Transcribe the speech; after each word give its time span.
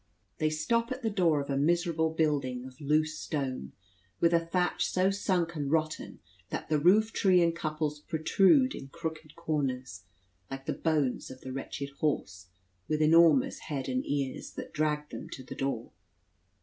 They 0.39 0.49
stop 0.49 0.91
at 0.91 1.03
the 1.03 1.11
door 1.11 1.39
of 1.41 1.51
a 1.51 1.55
miserable 1.55 2.09
building 2.09 2.65
of 2.65 2.81
loose 2.81 3.19
stone, 3.19 3.73
with 4.19 4.33
a 4.33 4.39
thatch 4.43 4.83
so 4.89 5.11
sunk 5.11 5.53
and 5.55 5.69
rotten, 5.69 6.17
that 6.49 6.69
the 6.69 6.79
roof 6.79 7.13
tree 7.13 7.39
and 7.43 7.55
couples 7.55 7.99
protrude 7.99 8.73
in 8.73 8.87
crooked 8.87 9.35
corners, 9.35 10.05
like 10.49 10.65
the 10.65 10.73
bones 10.73 11.29
of 11.29 11.41
the 11.41 11.53
wretched 11.53 11.91
horse, 11.99 12.47
with 12.87 12.99
enormous 12.99 13.59
head 13.59 13.87
and 13.87 14.03
ears, 14.07 14.53
that 14.53 14.73
dragged 14.73 15.11
them 15.11 15.29
to 15.33 15.43
the 15.43 15.53
door. 15.53 15.91